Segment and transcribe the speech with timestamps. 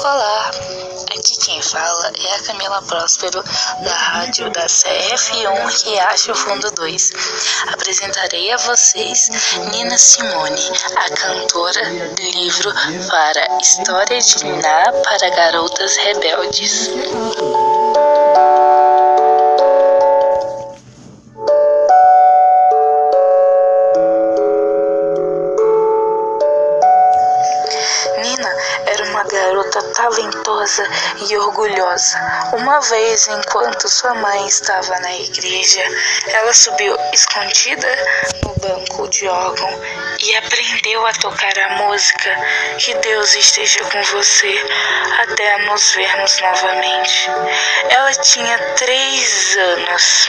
[0.00, 0.50] Olá,
[1.16, 3.44] aqui quem fala é a Camila Próspero,
[3.84, 7.12] da rádio da CF1 Riacho Fundo 2.
[7.72, 9.28] Apresentarei a vocês
[9.70, 11.84] Nina Simone, a cantora
[12.16, 12.72] do livro
[13.08, 16.90] para História de Niná para Garotas Rebeldes.
[29.94, 30.88] Talentosa
[31.28, 32.18] e orgulhosa.
[32.52, 35.82] Uma vez, enquanto sua mãe estava na igreja,
[36.28, 37.88] ela subiu escondida
[38.44, 39.70] no banco de órgão
[40.20, 42.36] e aprendeu a tocar a música
[42.78, 44.54] Que Deus esteja com você
[45.18, 47.30] até nos vermos novamente.
[47.90, 50.28] Ela tinha três anos.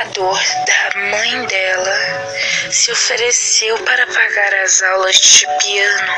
[0.00, 1.98] Pregador da mãe dela
[2.70, 6.12] se ofereceu para pagar as aulas de piano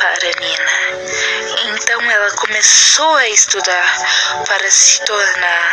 [0.00, 1.71] para Nina.
[1.92, 3.98] Então ela começou a estudar
[4.46, 5.72] para se tornar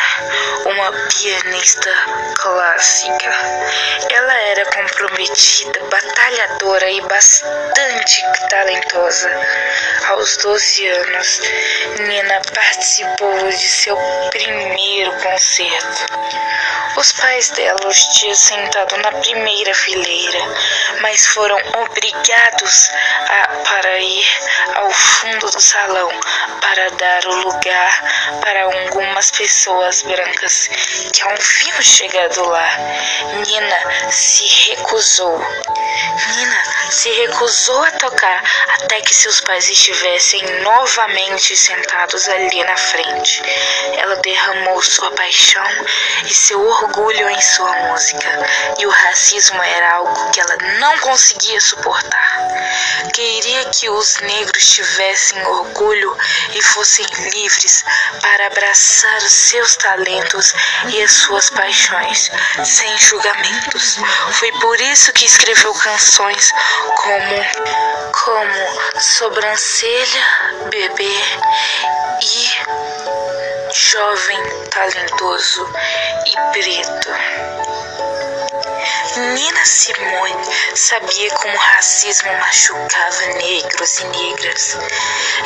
[0.66, 1.89] uma pianista
[2.36, 3.31] clássica.
[4.12, 9.31] Ela era comprometida, batalhadora e bastante talentosa.
[10.09, 11.42] Aos 12 anos,
[12.02, 13.97] Nina participou de seu
[14.30, 16.06] primeiro concerto.
[16.97, 20.40] Os pais dela os tinham sentado na primeira fileira,
[21.00, 22.90] mas foram obrigados
[23.30, 24.28] a, para ir
[24.75, 26.09] ao fundo do salão
[26.62, 30.70] para dar o lugar para algumas pessoas brancas
[31.14, 32.70] que haviam chegado lá.
[33.46, 35.40] Nina se recusou.
[35.40, 43.42] Nina se recusou a tocar até que seus pais estivessem novamente sentados ali na frente.
[43.98, 45.66] Ela derramou sua paixão
[46.25, 48.30] e seu orgulho em sua música,
[48.78, 52.38] e o racismo era algo que ela não conseguia suportar.
[53.14, 57.83] Queria que os negros tivessem orgulho e fossem livres
[58.22, 60.53] para abraçar os seus talentos
[60.88, 62.29] e as suas paixões,
[62.63, 63.97] sem julgamentos.
[64.33, 66.51] Foi por isso que escreveu canções
[66.95, 67.45] como
[68.11, 70.23] como sobrancelha,
[70.69, 71.16] bebê
[72.21, 74.39] e jovem,
[74.69, 75.67] talentoso
[76.25, 78.09] e preto.
[79.34, 80.45] Nina Simone
[80.75, 84.78] sabia como o racismo machucava negros e negras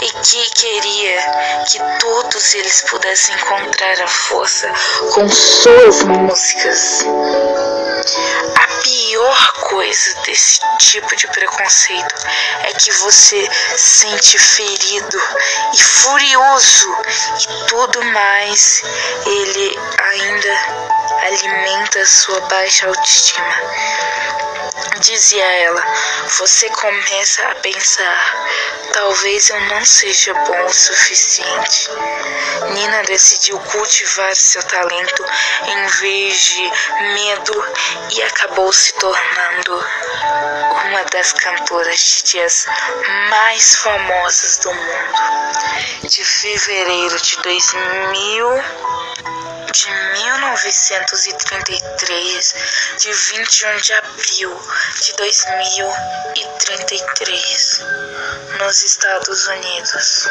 [0.01, 1.19] e que queria
[1.67, 4.71] que todos eles pudessem encontrar a força
[5.13, 7.05] com suas músicas.
[9.13, 12.15] A pior coisa desse tipo de preconceito
[12.63, 13.47] é que você
[13.77, 15.21] sente ferido
[15.71, 16.97] e furioso
[17.39, 18.81] e tudo mais
[19.23, 20.57] ele ainda
[21.27, 23.53] alimenta sua baixa autoestima.
[24.99, 25.83] Dizia ela,
[26.39, 28.47] você começa a pensar,
[28.93, 31.89] talvez eu não seja bom o suficiente.
[32.73, 35.25] Nina decidiu cultivar seu talento
[35.65, 36.71] em vez de
[37.13, 37.73] medo
[38.11, 39.85] e acabou se tornando
[40.85, 42.65] uma das cantoras de jazz
[43.29, 46.07] mais famosas do mundo.
[46.07, 48.63] De fevereiro de 2000
[49.73, 49.89] de
[50.53, 52.55] 1933,
[52.99, 54.55] de 21 de abril
[55.01, 57.79] de 2033,
[58.59, 60.29] nos Estados Unidos.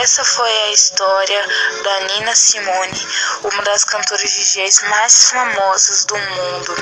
[0.00, 1.46] Essa foi a história
[1.84, 3.06] da Nina Simone,
[3.44, 6.74] uma das cantoras de jazz mais famosas do mundo.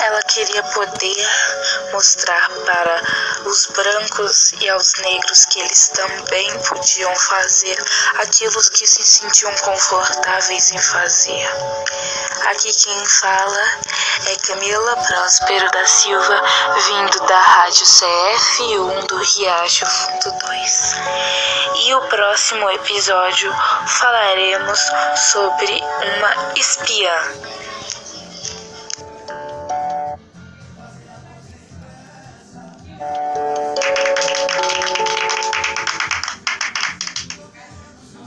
[0.00, 1.28] Ela queria poder
[1.92, 3.02] mostrar para
[3.44, 7.78] os brancos e aos negros que eles também podiam fazer
[8.18, 11.48] aquilo que se sentiam confortáveis em fazer.
[12.50, 13.62] Aqui quem fala
[14.26, 16.42] é Camila Próspero da Silva,
[16.86, 20.94] vindo da Rádio CF1 do Riacho Fundo 2.
[21.84, 23.54] E o próximo episódio
[23.86, 24.80] falaremos
[25.16, 25.80] sobre
[26.16, 27.62] uma espiã.